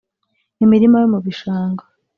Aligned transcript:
imirima 0.63 0.97
yo 1.01 1.07
mubishanga 1.13 1.83